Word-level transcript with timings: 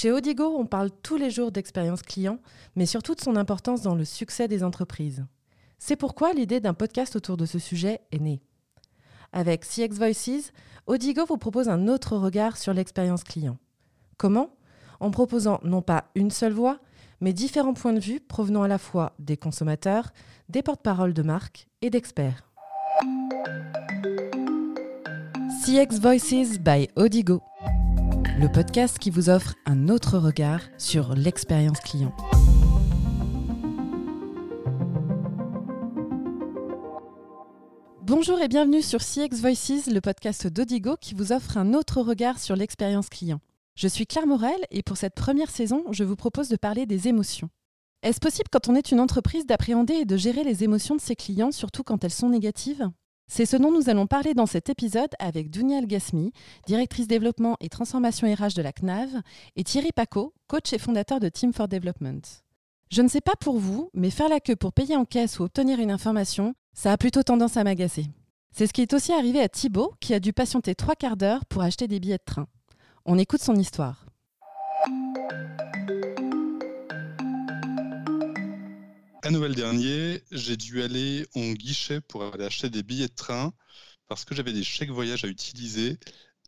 Chez 0.00 0.12
Odigo, 0.12 0.54
on 0.56 0.64
parle 0.64 0.92
tous 1.02 1.16
les 1.16 1.28
jours 1.28 1.50
d'expérience 1.50 2.02
client, 2.02 2.38
mais 2.76 2.86
surtout 2.86 3.16
de 3.16 3.20
son 3.20 3.34
importance 3.34 3.82
dans 3.82 3.96
le 3.96 4.04
succès 4.04 4.46
des 4.46 4.62
entreprises. 4.62 5.26
C'est 5.80 5.96
pourquoi 5.96 6.32
l'idée 6.32 6.60
d'un 6.60 6.72
podcast 6.72 7.16
autour 7.16 7.36
de 7.36 7.46
ce 7.46 7.58
sujet 7.58 8.00
est 8.12 8.20
née. 8.20 8.40
Avec 9.32 9.64
CX 9.64 9.96
Voices, 9.96 10.52
Odigo 10.86 11.26
vous 11.26 11.36
propose 11.36 11.68
un 11.68 11.88
autre 11.88 12.16
regard 12.16 12.58
sur 12.58 12.72
l'expérience 12.72 13.24
client. 13.24 13.58
Comment? 14.18 14.54
En 15.00 15.10
proposant 15.10 15.58
non 15.64 15.82
pas 15.82 16.04
une 16.14 16.30
seule 16.30 16.52
voix, 16.52 16.78
mais 17.20 17.32
différents 17.32 17.74
points 17.74 17.92
de 17.92 17.98
vue 17.98 18.20
provenant 18.20 18.62
à 18.62 18.68
la 18.68 18.78
fois 18.78 19.14
des 19.18 19.36
consommateurs, 19.36 20.12
des 20.48 20.62
porte-paroles 20.62 21.12
de 21.12 21.22
marques 21.22 21.66
et 21.82 21.90
d'experts. 21.90 22.44
CX 25.64 25.98
Voices 26.00 26.60
by 26.60 26.88
Odigo, 26.94 27.42
le 28.38 28.48
podcast 28.48 29.00
qui 29.00 29.10
vous 29.10 29.30
offre 29.30 29.56
un 29.66 29.88
autre 29.88 30.16
regard 30.16 30.60
sur 30.78 31.16
l'expérience 31.16 31.80
client. 31.80 32.14
Bonjour 38.02 38.40
et 38.40 38.46
bienvenue 38.46 38.80
sur 38.80 39.00
CX 39.00 39.40
Voices, 39.40 39.88
le 39.88 40.00
podcast 40.00 40.46
d'Odigo 40.46 40.96
qui 41.00 41.14
vous 41.14 41.32
offre 41.32 41.56
un 41.56 41.74
autre 41.74 42.00
regard 42.00 42.38
sur 42.38 42.54
l'expérience 42.54 43.08
client. 43.08 43.40
Je 43.74 43.88
suis 43.88 44.06
Claire 44.06 44.28
Morel 44.28 44.60
et 44.70 44.84
pour 44.84 44.96
cette 44.96 45.16
première 45.16 45.50
saison, 45.50 45.82
je 45.90 46.04
vous 46.04 46.14
propose 46.14 46.48
de 46.48 46.56
parler 46.56 46.86
des 46.86 47.08
émotions. 47.08 47.50
Est-ce 48.04 48.20
possible 48.20 48.50
quand 48.52 48.68
on 48.68 48.76
est 48.76 48.92
une 48.92 49.00
entreprise 49.00 49.46
d'appréhender 49.46 49.94
et 49.94 50.04
de 50.04 50.16
gérer 50.16 50.44
les 50.44 50.62
émotions 50.62 50.94
de 50.94 51.00
ses 51.00 51.16
clients, 51.16 51.50
surtout 51.50 51.82
quand 51.82 52.04
elles 52.04 52.12
sont 52.12 52.28
négatives? 52.28 52.88
C'est 53.30 53.44
ce 53.44 53.58
dont 53.58 53.70
nous 53.70 53.90
allons 53.90 54.06
parler 54.06 54.32
dans 54.32 54.46
cet 54.46 54.70
épisode 54.70 55.10
avec 55.18 55.50
Dunia 55.50 55.82
Gasmi, 55.82 56.32
directrice 56.66 57.06
développement 57.06 57.56
et 57.60 57.68
transformation 57.68 58.26
RH 58.26 58.54
de 58.56 58.62
la 58.62 58.72
CNAV, 58.72 59.10
et 59.54 59.64
Thierry 59.64 59.92
Paco, 59.92 60.32
coach 60.46 60.72
et 60.72 60.78
fondateur 60.78 61.20
de 61.20 61.28
Team 61.28 61.52
for 61.52 61.68
Development. 61.68 62.22
Je 62.90 63.02
ne 63.02 63.08
sais 63.08 63.20
pas 63.20 63.36
pour 63.38 63.58
vous, 63.58 63.90
mais 63.92 64.08
faire 64.08 64.30
la 64.30 64.40
queue 64.40 64.56
pour 64.56 64.72
payer 64.72 64.96
en 64.96 65.04
caisse 65.04 65.38
ou 65.38 65.42
obtenir 65.42 65.78
une 65.78 65.90
information, 65.90 66.54
ça 66.72 66.90
a 66.90 66.96
plutôt 66.96 67.22
tendance 67.22 67.58
à 67.58 67.64
m'agacer. 67.64 68.06
C'est 68.50 68.66
ce 68.66 68.72
qui 68.72 68.80
est 68.80 68.94
aussi 68.94 69.12
arrivé 69.12 69.42
à 69.42 69.48
Thibaut, 69.50 69.92
qui 70.00 70.14
a 70.14 70.20
dû 70.20 70.32
patienter 70.32 70.74
trois 70.74 70.94
quarts 70.94 71.18
d'heure 71.18 71.44
pour 71.44 71.60
acheter 71.60 71.86
des 71.86 72.00
billets 72.00 72.16
de 72.16 72.22
train. 72.24 72.46
On 73.04 73.18
écoute 73.18 73.42
son 73.42 73.56
histoire. 73.56 74.06
À 79.28 79.30
Noël 79.30 79.54
dernier, 79.54 80.22
j'ai 80.30 80.56
dû 80.56 80.82
aller 80.82 81.26
en 81.34 81.52
guichet 81.52 82.00
pour 82.00 82.24
aller 82.24 82.46
acheter 82.46 82.70
des 82.70 82.82
billets 82.82 83.08
de 83.08 83.14
train 83.14 83.52
parce 84.06 84.24
que 84.24 84.34
j'avais 84.34 84.54
des 84.54 84.64
chèques 84.64 84.88
voyage 84.88 85.22
à 85.22 85.28
utiliser 85.28 85.98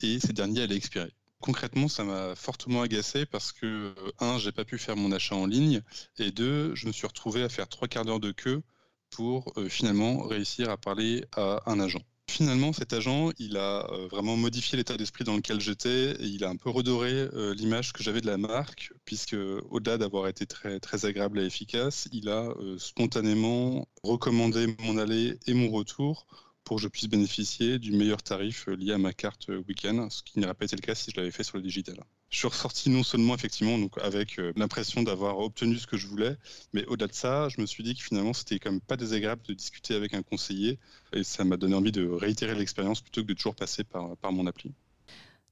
et 0.00 0.18
ces 0.18 0.32
derniers 0.32 0.62
allaient 0.62 0.78
expirer. 0.78 1.12
Concrètement, 1.40 1.88
ça 1.88 2.04
m'a 2.04 2.34
fortement 2.34 2.80
agacé 2.80 3.26
parce 3.26 3.52
que, 3.52 3.94
un, 4.18 4.38
j'ai 4.38 4.50
pas 4.50 4.64
pu 4.64 4.78
faire 4.78 4.96
mon 4.96 5.12
achat 5.12 5.34
en 5.34 5.44
ligne 5.44 5.82
et 6.16 6.30
deux, 6.30 6.74
je 6.74 6.86
me 6.86 6.92
suis 6.92 7.06
retrouvé 7.06 7.42
à 7.42 7.50
faire 7.50 7.68
trois 7.68 7.86
quarts 7.86 8.06
d'heure 8.06 8.18
de 8.18 8.32
queue 8.32 8.62
pour 9.10 9.52
euh, 9.58 9.68
finalement 9.68 10.22
réussir 10.22 10.70
à 10.70 10.78
parler 10.78 11.26
à 11.36 11.62
un 11.66 11.80
agent. 11.80 12.00
Finalement, 12.30 12.72
cet 12.72 12.92
agent, 12.92 13.32
il 13.40 13.56
a 13.56 13.90
euh, 13.90 14.06
vraiment 14.06 14.36
modifié 14.36 14.78
l'état 14.78 14.96
d'esprit 14.96 15.24
dans 15.24 15.34
lequel 15.34 15.60
j'étais 15.60 16.12
et 16.12 16.26
il 16.26 16.44
a 16.44 16.48
un 16.48 16.54
peu 16.54 16.70
redoré 16.70 17.10
euh, 17.10 17.54
l'image 17.54 17.92
que 17.92 18.04
j'avais 18.04 18.20
de 18.20 18.26
la 18.26 18.38
marque, 18.38 18.92
puisque 19.04 19.34
au-delà 19.68 19.98
d'avoir 19.98 20.28
été 20.28 20.46
très, 20.46 20.78
très 20.78 21.06
agréable 21.06 21.40
et 21.40 21.44
efficace, 21.44 22.08
il 22.12 22.28
a 22.28 22.54
spontanément 22.78 23.88
recommandé 24.04 24.76
mon 24.78 24.96
aller 24.96 25.40
et 25.48 25.54
mon 25.54 25.70
retour 25.70 26.28
pour 26.62 26.76
que 26.76 26.82
je 26.82 26.88
puisse 26.88 27.08
bénéficier 27.08 27.80
du 27.80 27.90
meilleur 27.90 28.22
tarif 28.22 28.68
lié 28.68 28.92
à 28.92 28.98
ma 28.98 29.12
carte 29.12 29.48
week-end, 29.66 30.08
ce 30.08 30.22
qui 30.22 30.38
n'aurait 30.38 30.54
pas 30.54 30.66
été 30.66 30.76
le 30.76 30.82
cas 30.82 30.94
si 30.94 31.10
je 31.10 31.16
l'avais 31.16 31.32
fait 31.32 31.42
sur 31.42 31.56
le 31.56 31.64
digital. 31.64 31.96
Je 32.30 32.38
suis 32.38 32.46
ressorti 32.46 32.90
non 32.90 33.02
seulement 33.02 33.34
effectivement 33.34 33.76
donc 33.76 33.98
avec 33.98 34.38
euh, 34.38 34.52
l'impression 34.54 35.02
d'avoir 35.02 35.38
obtenu 35.38 35.76
ce 35.76 35.86
que 35.88 35.96
je 35.96 36.06
voulais, 36.06 36.36
mais 36.72 36.84
au-delà 36.86 37.08
de 37.08 37.12
ça, 37.12 37.48
je 37.48 37.60
me 37.60 37.66
suis 37.66 37.82
dit 37.82 37.96
que 37.96 38.02
finalement 38.02 38.32
c'était 38.32 38.60
quand 38.60 38.70
même 38.70 38.80
pas 38.80 38.96
désagréable 38.96 39.42
de 39.48 39.52
discuter 39.52 39.94
avec 39.94 40.14
un 40.14 40.22
conseiller 40.22 40.78
et 41.12 41.24
ça 41.24 41.44
m'a 41.44 41.56
donné 41.56 41.74
envie 41.74 41.90
de 41.90 42.08
réitérer 42.08 42.54
l'expérience 42.54 43.00
plutôt 43.00 43.22
que 43.22 43.26
de 43.26 43.34
toujours 43.34 43.56
passer 43.56 43.82
par, 43.82 44.16
par 44.18 44.32
mon 44.32 44.46
appli. 44.46 44.72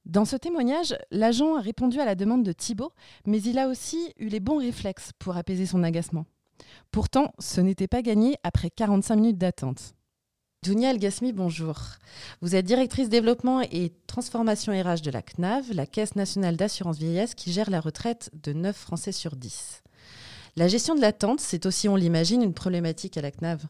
Dans 0.05 0.23
ce 0.23 0.37
témoignage, 0.37 0.97
l'agent 1.11 1.55
a 1.55 1.61
répondu 1.61 1.99
à 1.99 2.05
la 2.05 2.15
demande 2.15 2.43
de 2.43 2.53
Thibault, 2.53 2.93
mais 3.25 3.41
il 3.41 3.59
a 3.59 3.67
aussi 3.67 4.13
eu 4.17 4.27
les 4.29 4.39
bons 4.39 4.57
réflexes 4.57 5.11
pour 5.19 5.35
apaiser 5.35 5.65
son 5.65 5.83
agacement. 5.83 6.25
Pourtant, 6.91 7.33
ce 7.39 7.61
n'était 7.61 7.87
pas 7.87 8.01
gagné 8.01 8.35
après 8.43 8.69
45 8.69 9.15
minutes 9.17 9.37
d'attente. 9.37 9.95
Dunia 10.61 10.89
Elgasmi, 10.89 11.31
bonjour. 11.31 11.79
Vous 12.41 12.53
êtes 12.53 12.65
directrice 12.65 13.07
développement 13.07 13.61
et 13.61 13.93
transformation 14.07 14.73
RH 14.73 15.01
de 15.01 15.09
la 15.09 15.21
CNAV, 15.21 15.71
la 15.71 15.85
Caisse 15.85 16.17
nationale 16.17 16.57
d'assurance 16.57 16.97
vieillesse 16.97 17.33
qui 17.33 17.53
gère 17.53 17.69
la 17.69 17.79
retraite 17.79 18.29
de 18.43 18.51
9 18.51 18.75
Français 18.75 19.13
sur 19.13 19.37
10. 19.37 19.83
La 20.57 20.67
gestion 20.67 20.95
de 20.95 21.01
l'attente, 21.01 21.39
c'est 21.39 21.65
aussi, 21.65 21.87
on 21.87 21.95
l'imagine, 21.95 22.43
une 22.43 22.53
problématique 22.53 23.15
à 23.15 23.21
la 23.21 23.31
CNAV. 23.31 23.63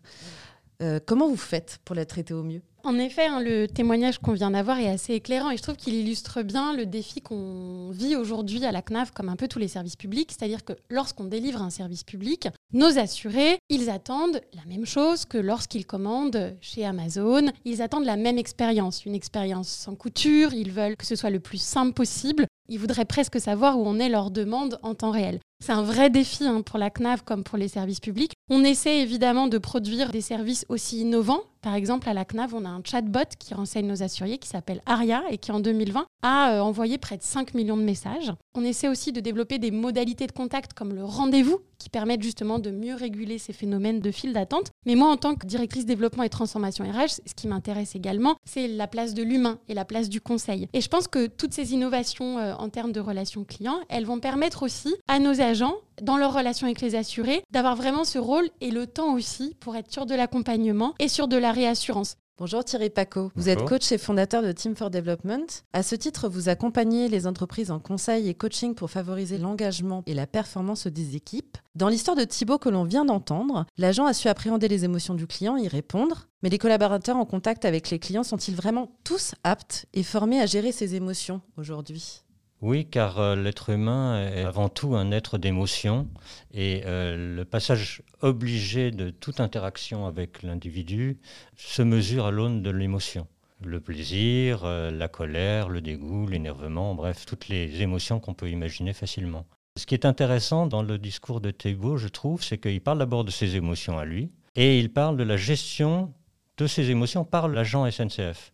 Euh, 0.82 1.00
comment 1.06 1.30
vous 1.30 1.38
faites 1.38 1.78
pour 1.86 1.96
la 1.96 2.08
traiter 2.08 2.34
au 2.34 2.42
mieux? 2.42 2.64
En 2.84 2.98
effet, 2.98 3.26
hein, 3.26 3.40
le 3.40 3.68
témoignage 3.68 4.20
qu'on 4.20 4.34
vient 4.34 4.52
d'avoir 4.52 4.80
est 4.80 4.90
assez 4.90 5.14
éclairant 5.14 5.52
et 5.52 5.58
je 5.58 5.62
trouve 5.62 5.76
qu'il 5.76 5.94
illustre 5.94 6.42
bien 6.42 6.74
le 6.74 6.86
défi 6.86 7.22
qu'on 7.22 7.90
vit 7.92 8.16
aujourd'hui 8.16 8.66
à 8.66 8.72
la 8.72 8.82
CNAV 8.82 9.12
comme 9.12 9.30
un 9.30 9.36
peu 9.36 9.48
tous 9.48 9.60
les 9.60 9.68
services 9.68 9.96
publics, 9.96 10.32
c'est-à-dire 10.32 10.64
que 10.64 10.74
lorsqu'on 10.90 11.26
délivre 11.26 11.62
un 11.62 11.70
service 11.70 12.04
public, 12.04 12.48
nos 12.74 12.98
assurés, 12.98 13.58
ils 13.70 13.90
attendent 13.90 14.42
la 14.54 14.66
même 14.66 14.86
chose 14.86 15.26
que 15.26 15.38
lorsqu'ils 15.38 15.86
commandent 15.86 16.56
chez 16.62 16.86
Amazon, 16.86 17.52
ils 17.66 17.82
attendent 17.82 18.06
la 18.06 18.18
même 18.18 18.38
expérience, 18.38 19.06
une 19.06 19.16
expérience 19.16 19.70
sans 19.70 19.96
couture, 19.96 20.54
ils 20.54 20.72
veulent 20.72 20.96
que 20.98 21.06
ce 21.06 21.16
soit 21.16 21.30
le 21.30 21.40
plus 21.40 21.62
simple 21.62 21.94
possible, 21.94 22.46
ils 22.70 22.80
voudraient 22.80 23.06
presque 23.06 23.40
savoir 23.40 23.78
où 23.78 23.84
on 23.86 24.00
est 24.00 24.10
leur 24.10 24.32
demande 24.32 24.80
en 24.84 24.96
temps 24.96 25.12
réel. 25.12 25.40
C'est 25.64 25.74
un 25.74 25.84
vrai 25.84 26.10
défi 26.10 26.46
hein, 26.46 26.62
pour 26.62 26.80
la 26.80 26.90
CNAV 26.90 27.24
comme 27.24 27.44
pour 27.44 27.58
les 27.58 27.68
services 27.68 28.00
publics. 28.00 28.34
On 28.52 28.64
essaie 28.64 29.02
évidemment 29.02 29.48
de 29.48 29.60
produire 29.60 30.12
des 30.12 30.22
services 30.22 30.66
aussi 30.70 31.02
innovants. 31.02 31.42
Par 31.62 31.76
exemple, 31.76 32.10
à 32.10 32.14
la 32.14 32.26
CNAV, 32.26 32.56
on 32.56 32.66
a 32.66 32.70
un 32.70 32.82
chatbot 32.84 33.36
qui 33.38 33.54
renseigne 33.54 33.86
nos 33.86 34.02
assurés 34.02 34.38
qui 34.40 34.48
s'appelle 34.48 34.82
Aria 34.88 35.22
et 35.30 35.38
qui 35.38 35.52
en 35.52 35.60
2020 35.60 36.08
a 36.24 36.54
euh, 36.54 36.60
envoyé 36.62 36.98
près 36.98 37.18
de 37.18 37.22
5 37.22 37.54
millions 37.54 37.78
de 37.78 37.84
messages. 37.84 38.34
On 38.56 38.64
essaie 38.64 38.88
aussi 38.88 39.12
de 39.12 39.20
développer 39.20 39.60
des 39.60 39.70
modalités 39.70 40.26
de 40.26 40.32
contact 40.32 40.74
comme 40.74 40.94
le 40.94 41.04
rendez-vous 41.04 41.60
qui 41.78 41.90
permettent 41.90 42.24
justement 42.24 42.60
de 42.60 42.72
mieux 42.72 42.96
réguler 42.96 43.38
ces 43.38 43.54
phénomènes 43.54 44.00
de 44.00 44.12
file 44.12 44.34
d'attente. 44.34 44.72
Mais 44.86 44.96
moi, 44.96 45.10
en 45.10 45.18
tant 45.18 45.36
que 45.36 45.46
directrice 45.46 45.86
développement 45.86 46.24
et 46.24 46.30
transformation 46.30 46.86
RH, 46.86 47.22
ce 47.26 47.34
qui 47.36 47.48
m'intéresse 47.48 47.96
également, 47.96 48.36
c'est 48.46 48.68
la 48.68 48.88
place 48.88 49.14
de 49.14 49.22
l'humain 49.24 49.60
et 49.68 49.74
la 49.74 49.86
place 49.86 50.10
du 50.10 50.22
conseil. 50.22 50.68
Et 50.74 50.82
je 50.82 50.90
pense 50.90 51.08
que 51.08 51.28
toutes 51.28 51.54
ces 51.54 51.74
innovations 51.74 52.38
euh, 52.40 52.54
en 52.56 52.70
termes 52.70 52.92
de 52.94 53.00
relations 53.00 53.44
clients, 53.44 53.80
elles 53.90 54.06
vont 54.06 54.20
permettre 54.20 54.64
aussi 54.64 54.96
à 55.08 55.20
nos 55.20 55.40
agents, 55.42 55.76
dans 56.02 56.18
leur 56.18 56.34
relation 56.34 56.68
avec 56.68 56.82
les 56.82 56.96
assurés, 56.96 57.44
d'avoir 57.52 57.76
vraiment 57.76 58.04
ce 58.04 58.20
rôle 58.20 58.50
et 58.62 58.72
le 58.72 58.88
temps 58.88 59.14
aussi 59.14 59.56
pour 59.60 59.76
être 59.76 59.92
sûr 59.92 60.06
de 60.06 60.16
l'accompagnement 60.16 60.94
et 61.00 61.08
sûr 61.08 61.28
de 61.28 61.38
la 61.38 61.52
réassurance. 61.52 62.16
Bonjour 62.40 62.64
Thierry 62.64 62.90
Paco, 62.90 63.34
vous 63.36 63.50
êtes 63.50 63.66
coach 63.66 63.92
et 63.92 63.98
fondateur 63.98 64.42
de 64.42 64.54
Team 64.54 64.74
for 64.74 64.90
Development. 64.90 65.46
À 65.74 65.84
ce 65.84 65.94
titre, 65.96 66.30
vous 66.30 66.48
accompagnez 66.48 67.10
les 67.10 67.28
entreprises 67.28 67.70
en 67.70 67.80
conseil 67.80 68.30
et 68.30 68.34
coaching 68.34 68.76
pour 68.76 68.90
favoriser 68.90 69.38
l'engagement 69.38 70.04
et 70.06 70.14
la 70.14 70.26
performance 70.26 70.88
des 70.88 71.18
équipes. 71.18 71.58
Dans 71.76 71.90
l'histoire 71.90 72.16
de 72.16 72.24
Thibaut 72.24 72.58
que 72.58 72.70
l'on 72.70 72.86
vient 72.86 73.04
d'entendre, 73.04 73.66
l'agent 73.78 74.06
a 74.06 74.14
su 74.14 74.30
appréhender 74.30 74.70
les 74.70 74.86
émotions 74.86 75.16
du 75.16 75.28
client, 75.28 75.58
y 75.58 75.68
répondre. 75.68 76.30
Mais 76.42 76.48
les 76.48 76.58
collaborateurs 76.58 77.18
en 77.18 77.26
contact 77.26 77.66
avec 77.66 77.90
les 77.90 78.00
clients 78.00 78.24
sont-ils 78.24 78.56
vraiment 78.56 78.90
tous 79.04 79.36
aptes 79.44 79.88
et 79.94 80.04
formés 80.04 80.40
à 80.40 80.46
gérer 80.46 80.72
ces 80.72 80.96
émotions 80.96 81.42
aujourd'hui? 81.58 82.24
Oui, 82.62 82.86
car 82.86 83.20
euh, 83.20 83.36
l'être 83.38 83.70
humain 83.70 84.30
est 84.30 84.44
avant 84.44 84.68
tout 84.68 84.96
un 84.96 85.12
être 85.12 85.38
d'émotion 85.38 86.10
et 86.54 86.82
euh, 86.86 87.36
le 87.36 87.46
passage 87.46 88.02
obligé 88.22 88.92
de 88.92 89.12
toute 89.12 89.40
interaction 89.40 90.06
avec 90.06 90.44
l'individu 90.44 91.20
se 91.56 91.82
mesure 91.82 92.26
à 92.26 92.32
l'aune 92.32 92.62
de 92.62 92.70
l'émotion. 92.70 93.28
Le 93.64 93.80
plaisir, 93.80 94.66
euh, 94.66 94.92
la 94.92 95.08
colère, 95.08 95.70
le 95.70 95.80
dégoût, 95.80 96.28
l'énervement, 96.28 96.96
bref, 96.96 97.26
toutes 97.26 97.48
les 97.48 97.82
émotions 97.82 98.20
qu'on 98.20 98.34
peut 98.34 98.50
imaginer 98.50 98.92
facilement. 98.92 99.46
Ce 99.78 99.86
qui 99.86 99.94
est 99.94 100.06
intéressant 100.06 100.68
dans 100.68 100.84
le 100.84 100.98
discours 100.98 101.40
de 101.40 101.52
Thébault, 101.52 101.96
je 101.96 102.10
trouve, 102.10 102.44
c'est 102.44 102.58
qu'il 102.58 102.82
parle 102.82 103.00
d'abord 103.00 103.24
de 103.24 103.32
ses 103.32 103.56
émotions 103.56 103.98
à 103.98 104.04
lui 104.04 104.32
et 104.56 104.80
il 104.80 104.92
parle 104.92 105.16
de 105.16 105.24
la 105.24 105.38
gestion 105.38 106.14
de 106.58 106.68
ses 106.68 106.90
émotions 106.92 107.24
par 107.24 107.48
l'agent 107.48 107.90
SNCF. 107.90 108.52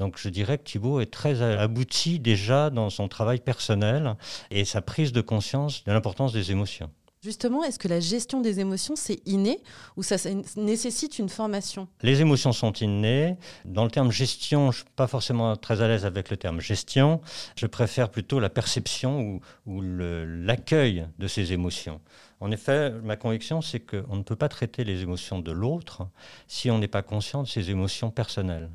Donc 0.00 0.16
je 0.16 0.30
dirais 0.30 0.56
que 0.56 0.64
Thibault 0.64 1.00
est 1.00 1.12
très 1.12 1.42
abouti 1.42 2.18
déjà 2.20 2.70
dans 2.70 2.88
son 2.88 3.06
travail 3.06 3.38
personnel 3.38 4.16
et 4.50 4.64
sa 4.64 4.80
prise 4.80 5.12
de 5.12 5.20
conscience 5.20 5.84
de 5.84 5.92
l'importance 5.92 6.32
des 6.32 6.50
émotions. 6.50 6.90
Justement, 7.22 7.62
est-ce 7.64 7.78
que 7.78 7.86
la 7.86 8.00
gestion 8.00 8.40
des 8.40 8.60
émotions, 8.60 8.96
c'est 8.96 9.20
inné 9.26 9.60
ou 9.98 10.02
ça, 10.02 10.16
nécessite 10.56 11.18
une 11.18 11.28
formation? 11.28 11.86
Les 12.00 12.22
émotions 12.22 12.52
sont 12.52 12.72
innées. 12.72 13.36
Dans 13.66 13.84
le 13.84 13.90
terme 13.90 14.10
gestion, 14.10 14.72
je 14.72 14.78
ne 14.78 14.84
suis 14.84 14.92
pas 14.96 15.06
forcément 15.06 15.54
très 15.54 15.82
à 15.82 15.88
l'aise 15.88 16.06
avec 16.06 16.30
le 16.30 16.38
terme 16.38 16.62
gestion. 16.62 17.20
Je 17.56 17.66
préfère 17.66 18.08
plutôt 18.08 18.40
la 18.40 18.48
perception 18.48 19.20
ou, 19.20 19.40
ou 19.66 19.82
l'accueil 19.82 21.08
de 21.18 21.28
ces 21.28 21.52
émotions. 21.52 22.00
En 22.40 22.50
effet, 22.50 22.90
ma 23.02 23.16
conviction, 23.16 23.60
c'est 23.60 23.80
qu'on 23.80 24.16
ne 24.16 24.22
peut 24.22 24.34
pas 24.34 24.48
traiter 24.48 24.82
les 24.82 25.02
émotions 25.02 25.40
de 25.40 25.52
l'autre 25.52 26.08
si 26.46 26.70
on 26.70 26.78
n'est 26.78 26.88
pas 26.88 27.02
conscient 27.02 27.42
de 27.42 27.48
ses 27.48 27.68
émotions 27.68 28.10
personnelles. 28.10 28.70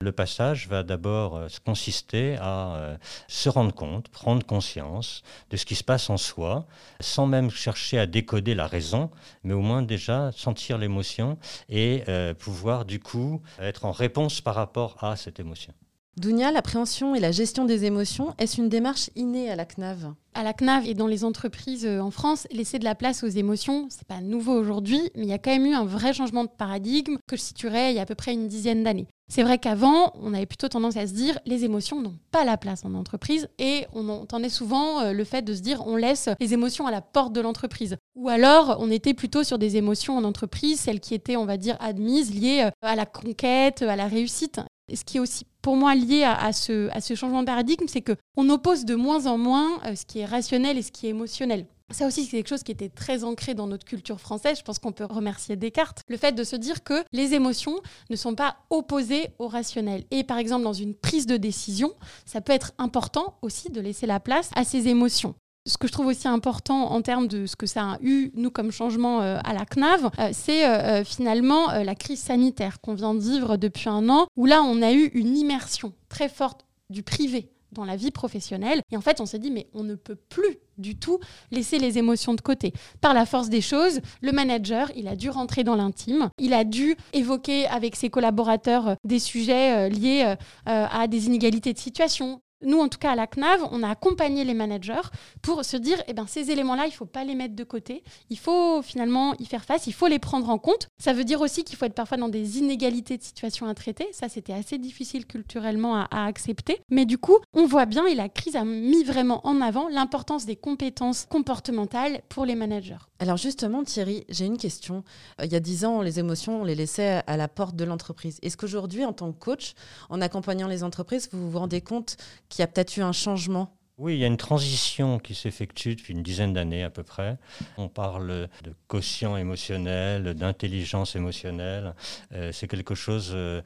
Le 0.00 0.12
passage 0.12 0.68
va 0.68 0.84
d'abord 0.84 1.34
euh, 1.34 1.48
consister 1.64 2.36
à 2.36 2.76
euh, 2.76 2.96
se 3.26 3.48
rendre 3.48 3.74
compte, 3.74 4.08
prendre 4.10 4.46
conscience 4.46 5.24
de 5.50 5.56
ce 5.56 5.66
qui 5.66 5.74
se 5.74 5.82
passe 5.82 6.08
en 6.08 6.16
soi, 6.16 6.68
sans 7.00 7.26
même 7.26 7.50
chercher 7.50 7.98
à 7.98 8.06
décoder 8.06 8.54
la 8.54 8.68
raison, 8.68 9.10
mais 9.42 9.54
au 9.54 9.60
moins 9.60 9.82
déjà 9.82 10.30
sentir 10.30 10.78
l'émotion 10.78 11.36
et 11.68 12.04
euh, 12.06 12.32
pouvoir 12.32 12.84
du 12.84 13.00
coup 13.00 13.42
être 13.58 13.86
en 13.86 13.90
réponse 13.90 14.40
par 14.40 14.54
rapport 14.54 15.02
à 15.02 15.16
cette 15.16 15.40
émotion. 15.40 15.74
Dounia, 16.18 16.50
l'appréhension 16.50 17.14
et 17.14 17.20
la 17.20 17.32
gestion 17.32 17.64
des 17.64 17.84
émotions, 17.84 18.34
est-ce 18.38 18.60
une 18.60 18.68
démarche 18.68 19.10
innée 19.16 19.50
à 19.50 19.56
la 19.56 19.64
CNAV? 19.64 20.14
À 20.34 20.42
la 20.42 20.52
CNAV 20.52 20.86
et 20.86 20.94
dans 20.94 21.06
les 21.06 21.24
entreprises 21.24 21.86
euh, 21.86 22.00
en 22.00 22.10
France, 22.10 22.46
laisser 22.50 22.78
de 22.78 22.84
la 22.84 22.94
place 22.94 23.22
aux 23.22 23.28
émotions, 23.28 23.86
c'est 23.90 24.06
pas 24.06 24.20
nouveau 24.20 24.52
aujourd'hui, 24.52 25.00
mais 25.14 25.24
il 25.24 25.28
y 25.28 25.32
a 25.32 25.38
quand 25.38 25.50
même 25.50 25.66
eu 25.66 25.74
un 25.74 25.84
vrai 25.84 26.12
changement 26.12 26.44
de 26.44 26.50
paradigme 26.50 27.16
que 27.26 27.36
je 27.36 27.42
situerais 27.42 27.92
il 27.92 27.96
y 27.96 27.98
a 27.98 28.02
à 28.02 28.06
peu 28.06 28.14
près 28.14 28.32
une 28.32 28.48
dizaine 28.48 28.84
d'années. 28.84 29.06
C'est 29.30 29.42
vrai 29.42 29.58
qu'avant, 29.58 30.12
on 30.14 30.32
avait 30.32 30.46
plutôt 30.46 30.68
tendance 30.68 30.96
à 30.96 31.06
se 31.06 31.12
dire 31.12 31.38
les 31.44 31.64
émotions 31.64 32.00
n'ont 32.00 32.16
pas 32.30 32.44
la 32.44 32.56
place 32.56 32.84
en 32.84 32.94
entreprise 32.94 33.48
et 33.58 33.86
on 33.92 34.08
entendait 34.08 34.48
souvent 34.48 35.00
euh, 35.00 35.12
le 35.12 35.24
fait 35.24 35.42
de 35.42 35.54
se 35.54 35.60
dire 35.60 35.86
on 35.86 35.96
laisse 35.96 36.30
les 36.40 36.54
émotions 36.54 36.86
à 36.86 36.90
la 36.90 37.02
porte 37.02 37.34
de 37.34 37.40
l'entreprise. 37.40 37.96
Ou 38.16 38.28
alors 38.30 38.78
on 38.80 38.90
était 38.90 39.14
plutôt 39.14 39.44
sur 39.44 39.58
des 39.58 39.76
émotions 39.76 40.16
en 40.16 40.24
entreprise, 40.24 40.80
celles 40.80 41.00
qui 41.00 41.14
étaient, 41.14 41.36
on 41.36 41.44
va 41.44 41.58
dire, 41.58 41.76
admises, 41.80 42.34
liées 42.34 42.62
euh, 42.64 42.70
à 42.80 42.96
la 42.96 43.04
conquête, 43.04 43.82
à 43.82 43.96
la 43.96 44.06
réussite. 44.06 44.60
Ce 44.96 45.04
qui 45.04 45.18
est 45.18 45.20
aussi 45.20 45.46
pour 45.62 45.76
moi 45.76 45.94
lié 45.94 46.24
à, 46.24 46.52
ce, 46.52 46.90
changement 47.14 47.40
de 47.40 47.46
paradigme, 47.46 47.86
c'est 47.88 48.02
qu'on 48.02 48.50
oppose 48.50 48.84
de 48.84 48.94
moins 48.94 49.26
en 49.26 49.38
moins 49.38 49.80
euh, 49.84 49.94
ce 49.94 50.06
qui 50.06 50.20
est 50.20 50.24
rationnel 50.24 50.78
et 50.78 50.82
ce 50.82 50.92
qui 50.92 51.06
est 51.06 51.10
émotionnel. 51.10 51.66
Ça 51.90 52.06
aussi, 52.06 52.24
c'est 52.24 52.36
quelque 52.36 52.48
chose 52.48 52.62
qui 52.62 52.72
était 52.72 52.90
très 52.90 53.24
ancré 53.24 53.54
dans 53.54 53.66
notre 53.66 53.86
culture 53.86 54.20
française. 54.20 54.58
Je 54.58 54.62
pense 54.62 54.78
qu'on 54.78 54.92
peut 54.92 55.06
remercier 55.06 55.56
Descartes. 55.56 56.02
Le 56.08 56.18
fait 56.18 56.32
de 56.32 56.44
se 56.44 56.54
dire 56.54 56.84
que 56.84 57.02
les 57.12 57.32
émotions 57.32 57.80
ne 58.10 58.16
sont 58.16 58.34
pas 58.34 58.56
opposées 58.68 59.28
au 59.38 59.48
rationnel. 59.48 60.04
Et 60.10 60.22
par 60.22 60.36
exemple, 60.36 60.64
dans 60.64 60.74
une 60.74 60.94
prise 60.94 61.24
de 61.24 61.38
décision, 61.38 61.92
ça 62.26 62.42
peut 62.42 62.52
être 62.52 62.72
important 62.76 63.38
aussi 63.40 63.70
de 63.70 63.80
laisser 63.80 64.06
la 64.06 64.20
place 64.20 64.50
à 64.54 64.64
ces 64.64 64.88
émotions 64.88 65.34
ce 65.68 65.76
que 65.76 65.86
je 65.86 65.92
trouve 65.92 66.06
aussi 66.06 66.26
important 66.26 66.90
en 66.90 67.02
termes 67.02 67.28
de 67.28 67.46
ce 67.46 67.54
que 67.54 67.66
ça 67.66 67.92
a 67.92 67.98
eu, 68.00 68.32
nous, 68.34 68.50
comme 68.50 68.72
changement 68.72 69.20
euh, 69.20 69.38
à 69.44 69.52
la 69.52 69.64
CNAV, 69.64 70.10
euh, 70.18 70.30
c'est 70.32 70.66
euh, 70.66 71.04
finalement 71.04 71.70
la 71.72 71.94
crise 71.94 72.20
sanitaire 72.20 72.80
qu'on 72.80 72.94
vient 72.94 73.14
de 73.14 73.20
vivre 73.20 73.56
depuis 73.56 73.88
un 73.88 74.08
an, 74.08 74.26
où 74.36 74.46
là, 74.46 74.62
on 74.62 74.82
a 74.82 74.92
eu 74.92 75.06
une 75.14 75.36
immersion 75.36 75.92
très 76.08 76.28
forte 76.28 76.64
du 76.90 77.02
privé 77.02 77.50
dans 77.72 77.84
la 77.84 77.96
vie 77.96 78.10
professionnelle. 78.10 78.80
Et 78.90 78.96
en 78.96 79.02
fait, 79.02 79.20
on 79.20 79.26
s'est 79.26 79.38
dit, 79.38 79.50
mais 79.50 79.68
on 79.74 79.82
ne 79.84 79.94
peut 79.94 80.16
plus 80.16 80.56
du 80.78 80.98
tout 80.98 81.18
laisser 81.50 81.78
les 81.78 81.98
émotions 81.98 82.32
de 82.32 82.40
côté. 82.40 82.72
Par 83.02 83.12
la 83.12 83.26
force 83.26 83.50
des 83.50 83.60
choses, 83.60 84.00
le 84.22 84.32
manager, 84.32 84.90
il 84.96 85.06
a 85.06 85.16
dû 85.16 85.28
rentrer 85.28 85.64
dans 85.64 85.76
l'intime, 85.76 86.30
il 86.38 86.54
a 86.54 86.64
dû 86.64 86.96
évoquer 87.12 87.66
avec 87.66 87.94
ses 87.94 88.08
collaborateurs 88.08 88.96
des 89.04 89.18
sujets 89.18 89.90
liés 89.90 90.34
à 90.64 91.06
des 91.08 91.26
inégalités 91.26 91.74
de 91.74 91.78
situation, 91.78 92.40
nous, 92.62 92.78
en 92.78 92.88
tout 92.88 92.98
cas, 92.98 93.12
à 93.12 93.14
la 93.14 93.26
CNAV, 93.26 93.68
on 93.70 93.82
a 93.82 93.90
accompagné 93.90 94.44
les 94.44 94.54
managers 94.54 95.08
pour 95.42 95.64
se 95.64 95.76
dire, 95.76 96.02
eh 96.08 96.12
ben, 96.12 96.26
ces 96.26 96.50
éléments-là, 96.50 96.86
il 96.86 96.90
ne 96.90 96.94
faut 96.94 97.06
pas 97.06 97.24
les 97.24 97.34
mettre 97.34 97.54
de 97.54 97.64
côté. 97.64 98.02
Il 98.30 98.38
faut 98.38 98.82
finalement 98.82 99.34
y 99.38 99.46
faire 99.46 99.64
face, 99.64 99.86
il 99.86 99.94
faut 99.94 100.08
les 100.08 100.18
prendre 100.18 100.48
en 100.50 100.58
compte. 100.58 100.88
Ça 100.98 101.12
veut 101.12 101.24
dire 101.24 101.40
aussi 101.40 101.64
qu'il 101.64 101.76
faut 101.76 101.84
être 101.84 101.94
parfois 101.94 102.16
dans 102.16 102.28
des 102.28 102.58
inégalités 102.58 103.16
de 103.16 103.22
situation 103.22 103.66
à 103.66 103.74
traiter. 103.74 104.08
Ça, 104.12 104.28
c'était 104.28 104.52
assez 104.52 104.78
difficile 104.78 105.26
culturellement 105.26 105.96
à, 105.96 106.08
à, 106.10 106.26
accepter. 106.26 106.80
Mais 106.90 107.06
du 107.06 107.18
coup, 107.18 107.38
on 107.54 107.66
voit 107.66 107.86
bien, 107.86 108.06
et 108.06 108.14
la 108.14 108.28
crise 108.28 108.56
a 108.56 108.64
mis 108.64 109.04
vraiment 109.04 109.46
en 109.46 109.60
avant 109.60 109.88
l'importance 109.88 110.44
des 110.44 110.56
compétences 110.56 111.26
comportementales 111.28 112.22
pour 112.28 112.44
les 112.44 112.54
managers. 112.54 112.96
Alors 113.20 113.36
justement, 113.36 113.82
Thierry, 113.82 114.24
j'ai 114.28 114.44
une 114.44 114.58
question. 114.58 115.02
Euh, 115.40 115.44
il 115.44 115.52
y 115.52 115.56
a 115.56 115.60
dix 115.60 115.84
ans, 115.84 116.02
les 116.02 116.20
émotions, 116.20 116.60
on 116.60 116.64
les 116.64 116.76
laissait 116.76 117.22
à 117.26 117.36
la 117.36 117.48
porte 117.48 117.74
de 117.74 117.84
l'entreprise. 117.84 118.38
Est-ce 118.42 118.56
qu'aujourd'hui, 118.56 119.04
en 119.04 119.12
tant 119.12 119.32
que 119.32 119.38
coach, 119.38 119.74
en 120.08 120.20
accompagnant 120.20 120.68
les 120.68 120.84
entreprises, 120.84 121.28
vous 121.32 121.50
vous 121.50 121.58
rendez 121.58 121.80
compte 121.80 122.16
qu'il 122.48 122.60
y 122.60 122.64
a 122.64 122.66
peut-être 122.66 122.96
eu 122.96 123.02
un 123.02 123.12
changement 123.12 123.78
oui, 123.98 124.14
il 124.14 124.20
y 124.20 124.24
a 124.24 124.28
une 124.28 124.36
transition 124.36 125.18
qui 125.18 125.34
s'effectue 125.34 125.96
depuis 125.96 126.14
une 126.14 126.22
dizaine 126.22 126.52
d'années 126.52 126.84
à 126.84 126.90
peu 126.90 127.02
près. 127.02 127.36
On 127.76 127.88
parle 127.88 128.48
de 128.62 128.72
quotient 128.86 129.36
émotionnel, 129.36 130.34
d'intelligence 130.34 131.16
émotionnelle. 131.16 131.94
Euh, 132.32 132.52
c'est 132.52 132.68
quelque 132.68 132.94
chose 132.94 133.32
euh, 133.34 133.60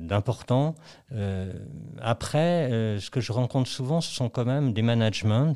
d'important. 0.00 0.74
Euh, 1.12 1.52
après, 2.00 2.68
ce 2.98 3.08
que 3.08 3.20
je 3.20 3.30
rencontre 3.30 3.70
souvent, 3.70 4.00
ce 4.00 4.12
sont 4.12 4.28
quand 4.28 4.44
même 4.44 4.72
des 4.72 4.82
managements 4.82 5.54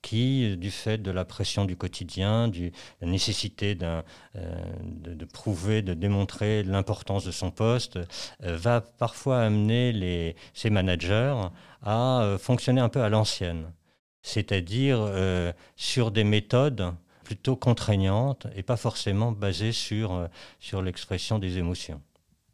qui, 0.00 0.56
du 0.56 0.70
fait 0.70 0.98
de 0.98 1.10
la 1.10 1.24
pression 1.24 1.64
du 1.64 1.74
quotidien, 1.74 2.46
de 2.46 2.70
la 3.00 3.08
nécessité 3.08 3.74
de, 3.74 5.24
prouver, 5.32 5.82
de 5.82 5.94
démontrer 5.94 6.62
l'importance 6.62 7.24
de 7.24 7.32
son 7.32 7.50
poste, 7.50 7.98
va 8.38 8.80
parfois 8.80 9.40
amener 9.40 9.90
les, 9.90 10.36
ces 10.52 10.70
managers 10.70 11.34
à 11.84 12.22
euh, 12.22 12.38
fonctionner 12.38 12.80
un 12.80 12.88
peu 12.88 13.02
à 13.02 13.08
l'ancienne, 13.08 13.70
c'est-à-dire 14.22 14.98
euh, 15.00 15.52
sur 15.76 16.10
des 16.10 16.24
méthodes 16.24 16.92
plutôt 17.22 17.56
contraignantes 17.56 18.46
et 18.56 18.62
pas 18.62 18.76
forcément 18.76 19.32
basées 19.32 19.72
sur, 19.72 20.12
euh, 20.12 20.26
sur 20.58 20.82
l'expression 20.82 21.38
des 21.38 21.58
émotions. 21.58 22.00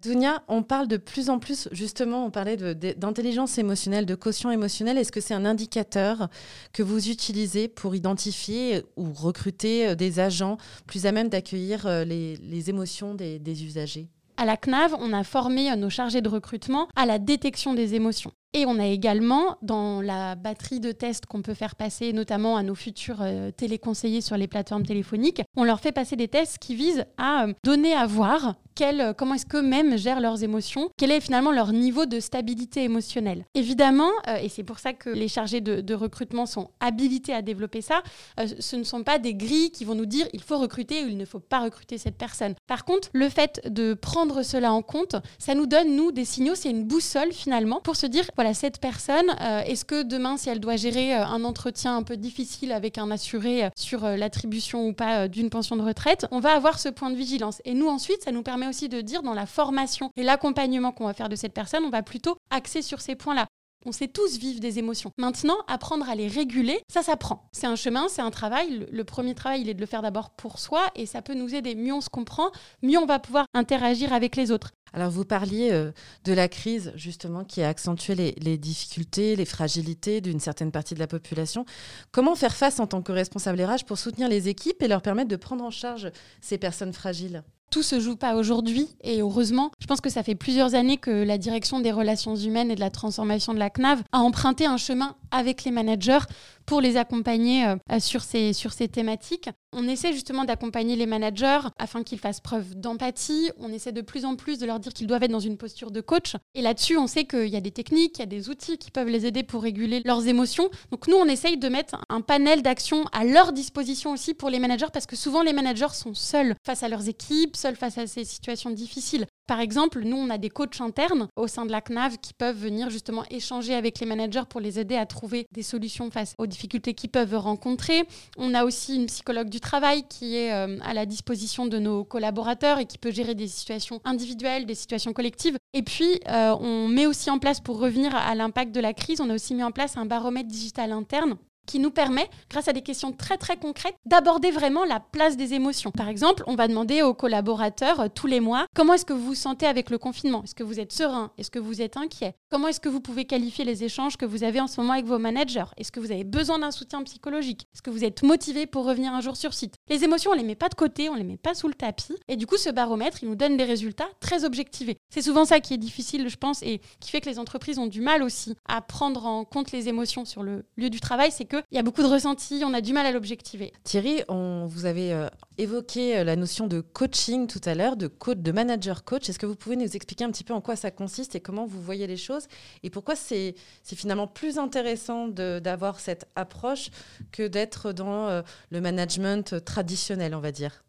Dounia, 0.02 0.42
on 0.48 0.62
parle 0.62 0.88
de 0.88 0.96
plus 0.96 1.28
en 1.28 1.38
plus, 1.38 1.68
justement, 1.72 2.24
on 2.24 2.30
parlait 2.30 2.56
d'intelligence 2.56 3.58
émotionnelle, 3.58 4.06
de 4.06 4.14
quotient 4.14 4.50
émotionnel. 4.50 4.96
Est-ce 4.96 5.12
que 5.12 5.20
c'est 5.20 5.34
un 5.34 5.44
indicateur 5.44 6.30
que 6.72 6.82
vous 6.82 7.10
utilisez 7.10 7.68
pour 7.68 7.94
identifier 7.94 8.82
ou 8.96 9.12
recruter 9.12 9.94
des 9.96 10.18
agents 10.18 10.56
plus 10.86 11.04
à 11.04 11.12
même 11.12 11.28
d'accueillir 11.28 11.86
les, 12.06 12.70
émotions 12.70 13.12
des 13.12 13.64
usagers? 13.64 14.08
À 14.38 14.46
la 14.46 14.56
CNAV, 14.56 14.94
on 14.98 15.12
a 15.12 15.22
formé 15.22 15.76
nos 15.76 15.90
chargés 15.90 16.22
de 16.22 16.30
recrutement 16.30 16.88
à 16.96 17.04
la 17.04 17.18
détection 17.18 17.74
des 17.74 17.94
émotions. 17.94 18.32
Et 18.52 18.66
on 18.66 18.80
a 18.80 18.86
également, 18.86 19.58
dans 19.62 20.00
la 20.00 20.34
batterie 20.34 20.80
de 20.80 20.90
tests 20.90 21.26
qu'on 21.26 21.40
peut 21.40 21.54
faire 21.54 21.76
passer, 21.76 22.12
notamment 22.12 22.56
à 22.56 22.64
nos 22.64 22.74
futurs 22.74 23.20
euh, 23.20 23.52
téléconseillers 23.52 24.22
sur 24.22 24.36
les 24.36 24.48
plateformes 24.48 24.84
téléphoniques, 24.84 25.42
on 25.56 25.62
leur 25.62 25.78
fait 25.78 25.92
passer 25.92 26.16
des 26.16 26.26
tests 26.26 26.58
qui 26.58 26.74
visent 26.74 27.04
à 27.16 27.44
euh, 27.44 27.52
donner 27.62 27.94
à 27.94 28.06
voir 28.06 28.56
euh, 28.82 29.12
comment 29.12 29.34
est-ce 29.34 29.44
qu'eux-mêmes 29.44 29.98
gèrent 29.98 30.20
leurs 30.20 30.42
émotions, 30.42 30.88
quel 30.96 31.10
est 31.10 31.20
finalement 31.20 31.52
leur 31.52 31.72
niveau 31.72 32.06
de 32.06 32.18
stabilité 32.18 32.82
émotionnelle. 32.82 33.44
Évidemment, 33.54 34.10
et 34.42 34.48
c'est 34.48 34.62
pour 34.62 34.78
ça 34.78 34.94
que 34.94 35.10
les 35.10 35.28
chargés 35.28 35.60
de, 35.60 35.94
recrutement 35.94 36.46
sont 36.46 36.70
habilités 36.80 37.34
à 37.34 37.42
développer 37.42 37.82
ça, 37.82 38.02
ce 38.38 38.76
ne 38.76 38.84
sont 38.84 39.02
pas 39.02 39.18
des 39.18 39.34
grilles 39.34 39.70
qui 39.70 39.84
vont 39.84 39.94
nous 39.94 40.06
dire 40.06 40.26
il 40.32 40.40
faut 40.42 40.56
recruter 40.56 41.04
ou 41.04 41.08
il 41.08 41.18
ne 41.18 41.26
faut 41.26 41.40
pas 41.40 41.60
recruter 41.60 41.98
cette 41.98 42.16
personne. 42.16 42.54
Par 42.68 42.86
contre, 42.86 43.10
le 43.12 43.28
fait 43.28 43.60
de 43.68 43.92
prendre 43.92 44.42
cela 44.42 44.72
en 44.72 44.80
compte, 44.80 45.16
ça 45.38 45.54
nous 45.54 45.66
donne, 45.66 45.94
nous, 45.94 46.10
des 46.10 46.24
signaux, 46.24 46.54
c'est 46.54 46.70
une 46.70 46.84
boussole 46.84 47.32
finalement 47.32 47.80
pour 47.80 47.96
se 47.96 48.06
dire 48.06 48.30
voilà, 48.40 48.54
cette 48.54 48.80
personne, 48.80 49.36
euh, 49.42 49.60
est-ce 49.64 49.84
que 49.84 50.02
demain, 50.02 50.38
si 50.38 50.48
elle 50.48 50.60
doit 50.60 50.76
gérer 50.76 51.14
euh, 51.14 51.26
un 51.26 51.44
entretien 51.44 51.94
un 51.94 52.02
peu 52.02 52.16
difficile 52.16 52.72
avec 52.72 52.96
un 52.96 53.10
assuré 53.10 53.64
euh, 53.66 53.68
sur 53.76 54.08
l'attribution 54.08 54.86
ou 54.86 54.94
pas 54.94 55.28
d'une 55.28 55.50
pension 55.50 55.76
de 55.76 55.82
retraite, 55.82 56.26
on 56.30 56.40
va 56.40 56.56
avoir 56.56 56.78
ce 56.78 56.88
point 56.88 57.10
de 57.10 57.16
vigilance. 57.16 57.60
Et 57.66 57.74
nous, 57.74 57.88
ensuite, 57.88 58.22
ça 58.22 58.32
nous 58.32 58.42
permet 58.42 58.66
aussi 58.66 58.88
de 58.88 59.02
dire 59.02 59.22
dans 59.22 59.34
la 59.34 59.44
formation 59.44 60.10
et 60.16 60.22
l'accompagnement 60.22 60.90
qu'on 60.90 61.04
va 61.04 61.12
faire 61.12 61.28
de 61.28 61.36
cette 61.36 61.52
personne, 61.52 61.84
on 61.84 61.90
va 61.90 62.02
plutôt 62.02 62.38
axer 62.50 62.80
sur 62.80 63.02
ces 63.02 63.14
points-là. 63.14 63.46
On 63.86 63.92
sait 63.92 64.08
tous 64.08 64.36
vivre 64.36 64.60
des 64.60 64.78
émotions. 64.78 65.10
Maintenant, 65.16 65.56
apprendre 65.66 66.06
à 66.10 66.14
les 66.14 66.28
réguler, 66.28 66.82
ça 66.92 67.02
s'apprend. 67.02 67.48
C'est 67.52 67.66
un 67.66 67.76
chemin, 67.76 68.08
c'est 68.08 68.20
un 68.20 68.30
travail. 68.30 68.86
Le, 68.90 69.04
premier 69.04 69.34
travail, 69.34 69.62
il 69.62 69.70
est 69.70 69.74
de 69.74 69.80
le 69.80 69.86
faire 69.86 70.02
d'abord 70.02 70.30
pour 70.30 70.58
soi 70.58 70.82
et 70.96 71.06
ça 71.06 71.22
peut 71.22 71.32
nous 71.32 71.54
aider. 71.54 71.74
Mieux 71.74 71.94
on 71.94 72.02
se 72.02 72.10
comprend, 72.10 72.50
mieux 72.82 72.98
on 72.98 73.06
va 73.06 73.18
pouvoir 73.18 73.46
interagir 73.54 74.12
avec 74.12 74.36
les 74.36 74.50
autres. 74.50 74.72
Alors 74.92 75.10
vous 75.10 75.24
parliez 75.24 75.70
euh, 75.72 75.92
de 76.24 76.32
la 76.34 76.48
crise 76.48 76.92
justement 76.94 77.44
qui 77.44 77.62
a 77.62 77.68
accentué 77.68 78.14
les, 78.14 78.58
difficultés, 78.58 79.34
les 79.34 79.44
fragilités 79.46 80.20
d'une 80.20 80.40
certaine 80.40 80.72
partie 80.72 80.94
de 80.94 80.98
la 80.98 81.06
population. 81.06 81.64
Comment 82.12 82.34
faire 82.34 82.56
face 82.56 82.80
en 82.80 82.86
tant 82.86 83.00
que 83.00 83.12
responsable 83.12 83.62
RH 83.62 83.84
pour 83.86 83.96
soutenir 83.98 84.28
les 84.28 84.48
équipes 84.48 84.82
et 84.82 84.88
leur 84.88 85.00
permettre 85.00 85.28
de 85.28 85.36
prendre 85.36 85.64
en 85.64 85.70
charge 85.70 86.10
ces 86.42 86.58
personnes 86.58 86.92
fragiles? 86.92 87.44
Tout 87.70 87.82
se 87.82 88.00
joue 88.00 88.16
pas 88.16 88.34
aujourd'hui 88.34 88.88
et 89.02 89.20
heureusement, 89.20 89.70
je 89.80 89.86
pense 89.86 90.00
que 90.00 90.10
ça 90.10 90.22
fait 90.22 90.34
plusieurs 90.34 90.74
années 90.74 90.96
que 90.96 91.10
la 91.10 91.38
direction 91.38 91.80
des 91.80 91.92
relations 91.92 92.34
humaines 92.34 92.70
et 92.70 92.74
de 92.74 92.80
la 92.80 92.90
transformation 92.90 93.54
de 93.54 93.58
la 93.58 93.70
CNAV 93.70 94.02
a 94.12 94.18
emprunté 94.18 94.66
un 94.66 94.76
chemin 94.76 95.16
avec 95.30 95.64
les 95.64 95.70
managers 95.70 96.18
pour 96.66 96.80
les 96.80 96.96
accompagner 96.96 97.66
euh, 97.66 97.76
sur, 98.00 98.22
ces, 98.22 98.52
sur 98.52 98.72
ces 98.72 98.88
thématiques. 98.88 99.50
On 99.72 99.86
essaie 99.86 100.12
justement 100.12 100.44
d'accompagner 100.44 100.96
les 100.96 101.06
managers 101.06 101.60
afin 101.78 102.02
qu'ils 102.02 102.18
fassent 102.18 102.40
preuve 102.40 102.74
d'empathie. 102.74 103.52
On 103.56 103.72
essaie 103.72 103.92
de 103.92 104.00
plus 104.00 104.24
en 104.24 104.34
plus 104.34 104.58
de 104.58 104.66
leur 104.66 104.80
dire 104.80 104.92
qu'ils 104.92 105.06
doivent 105.06 105.22
être 105.22 105.30
dans 105.30 105.38
une 105.38 105.56
posture 105.56 105.92
de 105.92 106.00
coach. 106.00 106.34
Et 106.56 106.62
là-dessus, 106.62 106.96
on 106.96 107.06
sait 107.06 107.24
qu'il 107.24 107.46
y 107.46 107.56
a 107.56 107.60
des 107.60 107.70
techniques, 107.70 108.18
il 108.18 108.20
y 108.20 108.22
a 108.24 108.26
des 108.26 108.48
outils 108.48 108.78
qui 108.78 108.90
peuvent 108.90 109.08
les 109.08 109.26
aider 109.26 109.44
pour 109.44 109.62
réguler 109.62 110.02
leurs 110.04 110.26
émotions. 110.26 110.70
Donc 110.90 111.06
nous, 111.06 111.16
on 111.16 111.26
essaye 111.26 111.56
de 111.56 111.68
mettre 111.68 112.04
un 112.08 112.20
panel 112.20 112.62
d'actions 112.62 113.04
à 113.12 113.24
leur 113.24 113.52
disposition 113.52 114.10
aussi 114.10 114.34
pour 114.34 114.50
les 114.50 114.58
managers 114.58 114.88
parce 114.92 115.06
que 115.06 115.14
souvent 115.14 115.42
les 115.42 115.52
managers 115.52 115.94
sont 115.94 116.14
seuls 116.14 116.56
face 116.66 116.82
à 116.82 116.88
leurs 116.88 117.08
équipes, 117.08 117.54
seuls 117.54 117.76
face 117.76 117.96
à 117.96 118.08
ces 118.08 118.24
situations 118.24 118.70
difficiles 118.70 119.26
Par 119.50 119.58
exemple, 119.58 120.02
nous, 120.04 120.16
on 120.16 120.30
a 120.30 120.38
des 120.38 120.48
coachs 120.48 120.80
internes 120.80 121.26
au 121.34 121.48
sein 121.48 121.66
de 121.66 121.72
la 121.72 121.80
CNAV 121.80 122.18
qui 122.18 122.34
peuvent 122.34 122.56
venir 122.56 122.88
justement 122.88 123.24
échanger 123.32 123.74
avec 123.74 123.98
les 123.98 124.06
managers 124.06 124.44
pour 124.48 124.60
les 124.60 124.78
aider 124.78 124.94
à 124.94 125.06
trouver 125.06 125.48
des 125.50 125.64
solutions 125.64 126.08
face 126.12 126.36
aux 126.38 126.46
difficultés 126.46 126.94
qu'ils 126.94 127.10
peuvent 127.10 127.34
rencontrer. 127.34 128.04
On 128.38 128.54
a 128.54 128.64
aussi 128.64 128.94
une 128.94 129.06
psychologue 129.06 129.48
du 129.48 129.58
travail 129.58 130.04
qui 130.08 130.36
est 130.36 130.52
euh, 130.52 130.78
à 130.84 130.94
la 130.94 131.04
disposition 131.04 131.66
de 131.66 131.80
nos 131.80 132.04
collaborateurs 132.04 132.78
et 132.78 132.86
qui 132.86 132.96
peut 132.96 133.10
gérer 133.10 133.34
des 133.34 133.48
situations 133.48 134.00
individuelles, 134.04 134.66
des 134.66 134.76
situations 134.76 135.12
collectives. 135.12 135.56
Et 135.72 135.82
puis, 135.82 136.20
euh, 136.28 136.54
on 136.60 136.86
met 136.86 137.06
aussi 137.06 137.28
en 137.28 137.40
place, 137.40 137.60
pour 137.60 137.80
revenir 137.80 138.14
à 138.14 138.36
l'impact 138.36 138.72
de 138.72 138.80
la 138.80 138.94
crise, 138.94 139.20
on 139.20 139.30
a 139.30 139.34
aussi 139.34 139.56
mis 139.56 139.64
en 139.64 139.72
place 139.72 139.96
un 139.96 140.06
baromètre 140.06 140.48
digital 140.48 140.92
interne 140.92 141.36
qui 141.66 141.78
nous 141.78 141.90
permet, 141.90 142.28
grâce 142.48 142.68
à 142.68 142.72
des 142.72 142.82
questions 142.82 143.12
très 143.12 143.36
très 143.36 143.56
concrètes, 143.56 143.94
d'aborder 144.06 144.50
vraiment 144.50 144.84
la 144.84 145.00
place 145.00 145.36
des 145.36 145.54
émotions. 145.54 145.90
Par 145.90 146.08
exemple, 146.08 146.42
on 146.46 146.54
va 146.54 146.68
demander 146.68 147.02
aux 147.02 147.14
collaborateurs 147.14 148.00
euh, 148.00 148.08
tous 148.12 148.26
les 148.26 148.40
mois 148.40 148.66
comment 148.74 148.94
est-ce 148.94 149.04
que 149.04 149.12
vous 149.12 149.24
vous 149.24 149.34
sentez 149.34 149.66
avec 149.66 149.90
le 149.90 149.98
confinement? 149.98 150.42
Est-ce 150.42 150.54
que 150.54 150.62
vous 150.62 150.80
êtes 150.80 150.92
serein? 150.92 151.32
Est-ce 151.38 151.50
que 151.50 151.58
vous 151.58 151.82
êtes 151.82 151.96
inquiet? 151.96 152.34
Comment 152.50 152.68
est-ce 152.68 152.80
que 152.80 152.88
vous 152.88 153.00
pouvez 153.00 153.24
qualifier 153.24 153.64
les 153.64 153.84
échanges 153.84 154.16
que 154.16 154.26
vous 154.26 154.44
avez 154.44 154.60
en 154.60 154.66
ce 154.66 154.80
moment 154.80 154.94
avec 154.94 155.06
vos 155.06 155.18
managers? 155.18 155.66
Est-ce 155.76 155.92
que 155.92 156.00
vous 156.00 156.12
avez 156.12 156.24
besoin 156.24 156.58
d'un 156.58 156.70
soutien 156.70 157.02
psychologique? 157.04 157.66
Est-ce 157.74 157.82
que 157.82 157.90
vous 157.90 158.04
êtes 158.04 158.22
motivé 158.22 158.66
pour 158.66 158.84
revenir 158.84 159.12
un 159.12 159.20
jour 159.20 159.36
sur 159.36 159.54
site? 159.54 159.74
Les 159.88 160.04
émotions, 160.04 160.32
on 160.32 160.34
les 160.34 160.42
met 160.42 160.54
pas 160.54 160.68
de 160.68 160.74
côté, 160.74 161.08
on 161.08 161.14
les 161.14 161.24
met 161.24 161.36
pas 161.36 161.54
sous 161.54 161.68
le 161.68 161.74
tapis. 161.74 162.14
Et 162.28 162.36
du 162.36 162.46
coup, 162.46 162.56
ce 162.56 162.70
baromètre, 162.70 163.22
il 163.22 163.28
nous 163.28 163.36
donne 163.36 163.56
des 163.56 163.64
résultats 163.64 164.08
très 164.20 164.44
objectivés. 164.44 164.96
C'est 165.10 165.22
souvent 165.22 165.44
ça 165.44 165.60
qui 165.60 165.74
est 165.74 165.78
difficile, 165.78 166.28
je 166.28 166.36
pense, 166.36 166.62
et 166.62 166.80
qui 167.00 167.10
fait 167.10 167.20
que 167.20 167.28
les 167.28 167.38
entreprises 167.38 167.78
ont 167.78 167.86
du 167.86 168.00
mal 168.00 168.22
aussi 168.22 168.54
à 168.66 168.80
prendre 168.80 169.26
en 169.26 169.44
compte 169.44 169.72
les 169.72 169.88
émotions 169.88 170.24
sur 170.24 170.42
le 170.42 170.64
lieu 170.76 170.90
du 170.90 171.00
travail. 171.00 171.30
C'est 171.30 171.44
que 171.50 171.56
il 171.70 171.76
y 171.76 171.78
a 171.78 171.82
beaucoup 171.82 172.02
de 172.02 172.06
ressentis, 172.06 172.62
on 172.64 172.72
a 172.72 172.80
du 172.80 172.92
mal 172.92 173.04
à 173.04 173.12
l'objectiver. 173.12 173.72
Thierry, 173.84 174.22
on, 174.28 174.66
vous 174.66 174.86
avez 174.86 175.12
euh, 175.12 175.28
évoqué 175.58 176.18
euh, 176.18 176.24
la 176.24 176.36
notion 176.36 176.66
de 176.66 176.80
coaching 176.80 177.46
tout 177.46 177.60
à 177.64 177.74
l'heure, 177.74 177.96
de 177.96 178.06
coach, 178.06 178.38
de 178.38 178.52
manager 178.52 179.04
coach. 179.04 179.28
Est-ce 179.28 179.38
que 179.38 179.46
vous 179.46 179.56
pouvez 179.56 179.76
nous 179.76 179.96
expliquer 179.96 180.24
un 180.24 180.30
petit 180.30 180.44
peu 180.44 180.54
en 180.54 180.60
quoi 180.60 180.76
ça 180.76 180.90
consiste 180.90 181.34
et 181.34 181.40
comment 181.40 181.66
vous 181.66 181.82
voyez 181.82 182.06
les 182.06 182.16
choses 182.16 182.46
et 182.82 182.90
pourquoi 182.90 183.16
c'est 183.16 183.54
finalement 183.84 184.26
plus 184.26 184.58
intéressant 184.58 185.28
d'avoir 185.28 186.00
cette 186.00 186.26
approche 186.36 186.90
que 187.32 187.46
d'être 187.46 187.92
dans 187.92 188.28
euh, 188.28 188.42
le 188.70 188.80
management 188.80 189.64
traditionnel, 189.64 190.34
on 190.34 190.40
va 190.40 190.52
dire? 190.52 190.84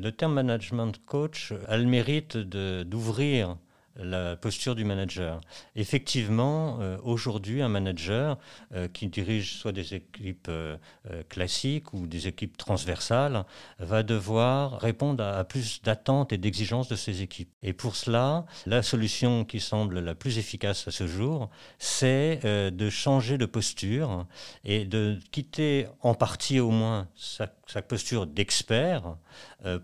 Le 0.00 0.10
terme 0.10 0.34
management 0.34 0.92
coach 1.06 1.52
a 1.68 1.76
le 1.76 1.84
mérite 1.84 2.36
d'ouvrir 2.36 3.56
la 3.96 4.36
posture 4.36 4.74
du 4.74 4.84
manager. 4.84 5.40
Effectivement, 5.76 6.78
euh, 6.80 6.98
aujourd'hui, 7.02 7.62
un 7.62 7.68
manager 7.68 8.38
euh, 8.74 8.88
qui 8.88 9.08
dirige 9.08 9.54
soit 9.54 9.72
des 9.72 9.94
équipes 9.94 10.48
euh, 10.48 10.76
classiques 11.28 11.92
ou 11.92 12.06
des 12.06 12.26
équipes 12.26 12.56
transversales 12.56 13.44
va 13.78 14.02
devoir 14.02 14.80
répondre 14.80 15.22
à, 15.22 15.44
plus 15.44 15.82
d'attentes 15.82 16.32
et 16.32 16.38
d'exigences 16.38 16.88
de 16.88 16.96
ses 16.96 17.22
équipes. 17.22 17.50
Et 17.62 17.72
pour 17.72 17.96
cela, 17.96 18.46
la 18.66 18.82
solution 18.82 19.44
qui 19.44 19.60
semble 19.60 20.00
la 20.00 20.14
plus 20.14 20.38
efficace 20.38 20.88
à 20.88 20.90
ce 20.90 21.06
jour, 21.06 21.50
c'est 21.78 22.40
de 22.44 22.90
changer 22.90 23.38
de 23.38 23.46
posture 23.46 24.26
et 24.64 24.84
de 24.84 25.18
quitter 25.30 25.86
en 26.00 26.14
partie 26.14 26.60
au 26.60 26.70
moins 26.70 27.08
sa, 27.14 27.48
sa 27.66 27.82
posture 27.82 28.26
d'expert 28.26 29.16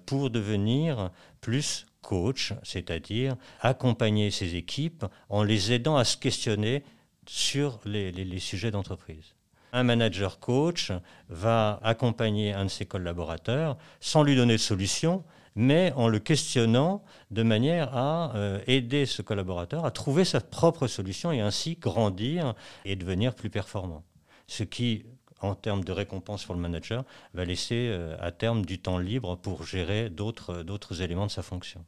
pour 0.07 0.31
devenir 0.31 1.11
plus 1.41 1.87
coach, 2.01 2.53
c'est-à-dire 2.63 3.37
accompagner 3.61 4.31
ses 4.31 4.57
équipes 4.57 5.05
en 5.29 5.43
les 5.43 5.73
aidant 5.73 5.97
à 5.97 6.05
se 6.05 6.17
questionner 6.17 6.83
sur 7.27 7.81
les, 7.85 8.39
sujets 8.39 8.71
d'entreprise. 8.71 9.35
Un 9.73 9.85
manager 9.85 10.41
coach 10.41 10.91
va 11.29 11.79
accompagner 11.83 12.53
un 12.53 12.65
de 12.65 12.71
ses 12.71 12.87
collaborateurs 12.87 13.77
sans 14.01 14.25
lui 14.25 14.35
donner 14.35 14.55
de 14.55 14.59
solution, 14.59 15.23
mais 15.55 15.93
en 15.95 16.09
le 16.09 16.19
questionnant 16.19 17.05
de 17.31 17.43
manière 17.43 17.97
à 17.97 18.35
euh, 18.35 18.61
aider 18.67 19.07
ce 19.07 19.23
collaborateur 19.23 19.85
à 19.85 19.91
trouver 19.91 20.25
sa 20.25 20.41
propre 20.41 20.89
solution 20.89 21.31
et 21.31 21.41
ainsi 21.41 21.77
grandir 21.77 22.55
et 22.85 22.97
devenir 22.97 23.35
plus 23.35 23.51
performant. 23.51 24.03
Ce 24.49 24.65
qui, 24.65 25.05
en 25.41 25.55
termes 25.55 25.85
de 25.85 25.93
récompense 25.93 26.45
pour 26.45 26.55
le 26.55 26.61
manager, 26.61 27.05
va 27.35 27.45
laisser 27.45 27.89
euh, 27.91 28.17
à 28.21 28.31
terme 28.31 28.65
du 28.65 28.79
temps 28.79 28.99
libre 28.99 29.37
pour 29.37 29.65
gérer 29.65 30.11
d'autres 30.11 31.03
éléments 31.03 31.27
de 31.27 31.31
sa 31.31 31.43
fonction. 31.43 31.85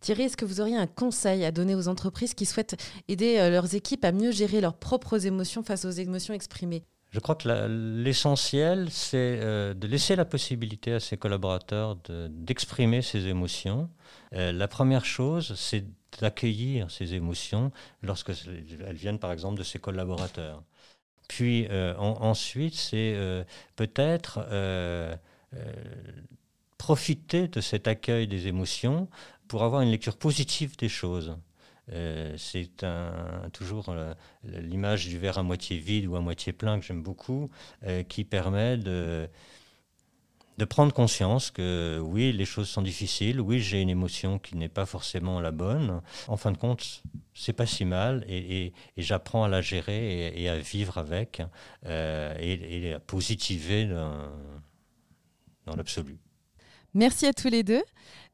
Thierry, 0.00 0.24
est-ce 0.24 0.36
que 0.36 0.44
vous 0.44 0.60
auriez 0.60 0.76
un 0.76 0.86
conseil 0.86 1.44
à 1.44 1.52
donner 1.52 1.74
aux 1.74 1.88
entreprises 1.88 2.34
qui 2.34 2.46
souhaitent 2.46 2.76
aider 3.08 3.38
euh, 3.38 3.50
leurs 3.50 3.74
équipes 3.74 4.04
à 4.04 4.12
mieux 4.12 4.32
gérer 4.32 4.60
leurs 4.60 4.76
propres 4.76 5.26
émotions 5.26 5.62
face 5.62 5.84
aux 5.84 5.90
émotions 5.90 6.34
exprimées? 6.34 6.84
Je 7.10 7.20
crois 7.20 7.36
que 7.36 7.48
l'essentiel, 8.02 8.88
c'est 8.90 9.38
euh, 9.40 9.72
de 9.72 9.86
laisser 9.86 10.16
la 10.16 10.24
possibilité 10.24 10.94
à 10.94 11.00
ses 11.00 11.16
collaborateurs 11.16 11.96
d'exprimer 12.28 13.02
ses 13.02 13.28
émotions. 13.28 13.88
la 14.32 14.66
première 14.66 15.04
chose, 15.04 15.54
c'est 15.56 15.84
d'accueillir 16.20 16.90
ces 16.90 17.14
émotions 17.14 17.70
lorsqu'elles 18.02 18.36
viennent, 18.92 19.18
par 19.18 19.32
exemple, 19.32 19.58
de 19.58 19.64
ses 19.64 19.78
collaborateurs. 19.78 20.62
Puis 21.28 21.68
ensuite, 21.98 22.74
c'est 22.74 23.16
peut-être 23.76 24.40
profiter 26.78 27.48
de 27.48 27.60
cet 27.60 27.88
accueil 27.88 28.26
des 28.28 28.46
émotions 28.46 29.08
pour 29.48 29.62
avoir 29.62 29.82
une 29.82 29.90
lecture 29.90 30.16
positive 30.16 30.76
des 30.76 30.88
choses. 30.88 31.36
Euh, 31.92 32.34
c'est 32.38 32.70
toujours 33.52 33.90
euh, 33.90 34.14
l'image 34.44 35.06
du 35.06 35.18
verre 35.18 35.38
à 35.38 35.42
moitié 35.42 35.78
vide 35.78 36.06
ou 36.06 36.16
à 36.16 36.20
moitié 36.20 36.52
plein 36.52 36.78
que 36.80 36.86
j'aime 36.86 37.02
beaucoup, 37.02 37.50
euh, 37.86 38.02
qui 38.02 38.24
permet 38.24 38.76
de, 38.76 39.28
de 40.58 40.64
prendre 40.64 40.92
conscience 40.92 41.50
que 41.50 41.98
oui, 42.02 42.32
les 42.32 42.44
choses 42.44 42.68
sont 42.68 42.82
difficiles, 42.82 43.40
oui, 43.40 43.60
j'ai 43.60 43.80
une 43.80 43.90
émotion 43.90 44.38
qui 44.38 44.56
n'est 44.56 44.68
pas 44.68 44.86
forcément 44.86 45.40
la 45.40 45.50
bonne. 45.50 46.00
En 46.28 46.36
fin 46.36 46.52
de 46.52 46.58
compte, 46.58 47.02
c'est 47.34 47.52
pas 47.52 47.66
si 47.66 47.84
mal 47.84 48.24
et, 48.28 48.72
j'apprends 48.96 49.44
à 49.44 49.48
la 49.48 49.60
gérer 49.60 50.32
et, 50.40 50.48
à 50.48 50.56
vivre 50.56 50.98
avec 50.98 51.42
et, 51.84 52.92
à 52.94 53.00
positiver 53.00 53.86
dans 53.86 55.76
l'absolu. 55.76 56.18
Merci 56.96 57.26
à 57.26 57.32
tous 57.32 57.48
les 57.48 57.64
deux. 57.64 57.82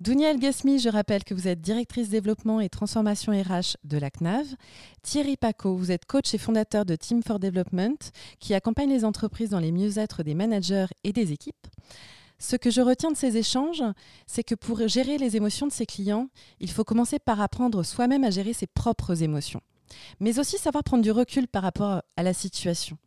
Dounia 0.01 0.33
El 0.33 0.39
je 0.39 0.89
rappelle 0.91 1.25
que 1.25 1.33
vous 1.33 1.49
êtes 1.49 1.63
directrice 1.63 2.11
développement 2.11 2.61
et 2.61 2.69
transformation 2.69 3.33
RH 3.33 3.79
de 3.85 3.97
la 3.97 4.11
CNAV. 4.11 4.55
Thierry 5.03 5.39
Paco, 5.39 5.75
vous 5.75 5.91
êtes 5.91 6.05
coach 6.05 6.35
et 6.35 6.39
fondateur 6.39 6.85
de 6.85 6.95
Team 6.95 7.23
for 7.23 7.39
Development, 7.41 7.97
qui 8.39 8.53
accompagne 8.53 8.91
les 8.91 9.07
entreprises 9.07 9.49
dans 9.49 9.61
les 9.61 9.73
mieux-être 9.73 10.23
des 10.23 10.35
managers 10.35 10.89
et 11.05 11.15
des 11.15 11.33
équipes. 11.33 11.67
Ce 12.39 12.55
que 12.55 12.71
je 12.71 12.83
retiens 12.83 13.11
de 13.11 13.17
ces 13.17 13.39
échanges, 13.39 13.83
c'est 14.27 14.45
que 14.45 14.55
pour 14.55 14.87
gérer 14.87 15.17
les 15.17 15.37
émotions 15.37 15.67
de 15.67 15.73
ses 15.73 15.87
clients, 15.87 16.29
il 16.59 16.71
faut 16.71 16.85
commencer 16.85 17.19
par 17.19 17.41
apprendre 17.41 17.83
soi-même 17.83 18.25
à 18.25 18.31
gérer 18.31 18.53
ses 18.53 18.67
propres 18.67 19.23
émotions, 19.23 19.63
mais 20.21 20.39
aussi 20.39 20.59
savoir 20.59 20.85
prendre 20.85 21.03
du 21.03 21.13
recul 21.13 21.49
par 21.49 21.63
rapport 21.63 22.03
à 22.15 22.23
la 22.23 22.35
situation. 22.35 22.99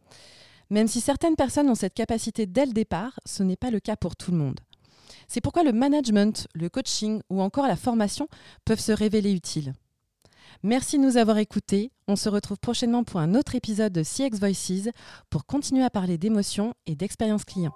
Même 0.72 0.88
si 0.88 1.00
certaines 1.00 1.36
personnes 1.36 1.70
ont 1.70 1.76
cette 1.76 1.94
capacité 1.94 2.48
dès 2.48 2.66
le 2.66 2.74
départ, 2.74 3.20
ce 3.28 3.44
n'est 3.44 3.56
pas 3.56 3.70
le 3.70 3.80
cas 3.80 3.96
pour 3.96 4.16
tout 4.16 4.32
le 4.32 4.38
monde. 4.38 4.60
C'est 5.28 5.42
pourquoi 5.42 5.64
le 5.64 5.72
management, 5.72 6.48
le 6.54 6.70
coaching 6.70 7.22
ou 7.30 7.42
encore 7.42 7.68
la 7.68 7.76
formation 7.76 8.28
peuvent 8.66 8.80
se 8.80 8.92
révéler 8.92 9.32
utiles. 9.32 9.74
Merci 10.62 10.98
de 10.98 11.04
nous 11.04 11.18
avoir 11.18 11.38
écoutés. 11.40 11.92
On 12.08 12.16
se 12.16 12.30
retrouve 12.30 12.58
prochainement 12.58 13.04
pour 13.04 13.20
un 13.20 13.36
autre 13.36 13.56
épisode 13.56 13.92
de 13.92 14.04
CX 14.04 14.40
Voices 14.40 14.90
pour 15.30 15.46
continuer 15.46 15.84
à 15.84 15.90
parler 15.90 16.18
d'émotions 16.18 16.74
et 16.86 16.96
d'expérience 16.96 17.44
client. 17.44 17.74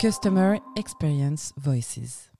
Customer 0.00 0.60
Experience 0.76 1.52
Voices. 1.58 2.30